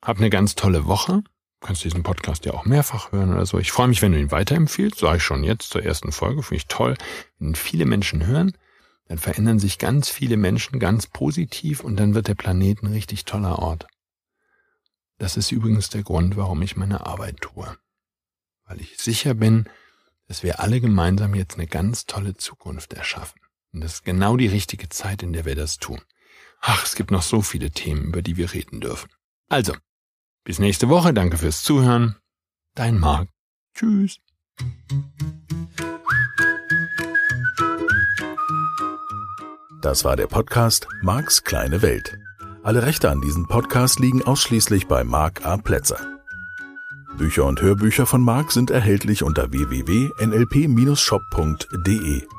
hab 0.02 0.18
eine 0.18 0.30
ganz 0.30 0.56
tolle 0.56 0.86
Woche. 0.86 1.24
Du 1.62 1.68
kannst 1.68 1.84
diesen 1.84 2.04
Podcast 2.04 2.46
ja 2.46 2.54
auch 2.54 2.66
mehrfach 2.66 3.12
hören 3.12 3.34
oder 3.34 3.46
so. 3.46 3.60
Ich 3.60 3.72
freue 3.72 3.90
mich, 3.90 4.02
wenn 4.02 4.14
du 4.14 4.20
ihn 4.20 4.32
weiterempfiehlst, 4.32 5.00
sage 5.00 5.18
ich 5.18 5.24
schon 5.24 5.44
jetzt 5.44 5.70
zur 5.70 5.84
ersten 5.84 6.12
Folge, 6.12 6.42
finde 6.42 6.58
ich 6.58 6.68
toll. 6.68 6.96
Wenn 7.38 7.56
viele 7.56 7.86
Menschen 7.86 8.26
hören, 8.26 8.54
dann 9.08 9.18
verändern 9.18 9.60
sich 9.60 9.78
ganz 9.78 10.10
viele 10.10 10.38
Menschen 10.38 10.80
ganz 10.80 11.08
positiv 11.08 11.82
und 11.82 11.98
dann 11.98 12.16
wird 12.16 12.28
der 12.28 12.36
Planet 12.36 12.84
ein 12.84 12.94
richtig 12.94 13.26
toller 13.26 13.60
Ort. 13.60 13.88
Das 15.18 15.36
ist 15.36 15.52
übrigens 15.52 15.90
der 15.90 16.04
Grund, 16.04 16.38
warum 16.38 16.62
ich 16.62 16.78
meine 16.78 17.06
Arbeit 17.06 17.42
tue 17.42 17.76
weil 18.70 18.80
ich 18.80 18.98
sicher 18.98 19.34
bin, 19.34 19.68
dass 20.28 20.44
wir 20.44 20.60
alle 20.60 20.80
gemeinsam 20.80 21.34
jetzt 21.34 21.56
eine 21.56 21.68
ganz 21.68 22.06
tolle 22.06 22.38
Zukunft 22.38 22.94
erschaffen. 22.94 23.42
Und 23.74 23.82
das 23.82 23.96
ist 23.96 24.06
genau 24.06 24.38
die 24.38 24.48
richtige 24.48 24.88
Zeit, 24.90 25.24
in 25.24 25.34
der 25.34 25.46
wir 25.46 25.56
das 25.56 25.78
tun. 25.78 26.00
Ach, 26.62 26.86
es 26.86 26.96
gibt 26.96 27.12
noch 27.12 27.22
so 27.22 27.42
viele 27.42 27.72
Themen, 27.72 28.06
über 28.06 28.22
die 28.22 28.38
wir 28.38 28.54
reden 28.54 28.80
dürfen. 28.82 29.10
Also, 29.48 29.74
bis 30.44 30.60
nächste 30.60 30.90
Woche. 30.90 31.14
Danke 31.14 31.38
fürs 31.38 31.64
Zuhören. 31.64 32.18
Dein 32.76 33.00
Marc. 33.00 33.30
Tschüss. 33.76 34.20
Das 39.82 40.04
war 40.04 40.18
der 40.18 40.28
Podcast 40.28 40.88
Marks 41.02 41.44
kleine 41.44 41.82
Welt. 41.82 42.16
Alle 42.64 42.84
Rechte 42.84 43.10
an 43.10 43.22
diesem 43.22 43.48
Podcast 43.48 44.00
liegen 44.00 44.22
ausschließlich 44.24 44.88
bei 44.88 45.06
Mark 45.06 45.46
A. 45.46 45.58
Plätzer. 45.58 46.00
Bücher 47.18 47.46
und 47.46 47.62
Hörbücher 47.62 48.06
von 48.06 48.22
Marc 48.22 48.52
sind 48.52 48.72
erhältlich 48.72 49.24
unter 49.24 49.52
www.nlp-shop.de. 49.52 52.39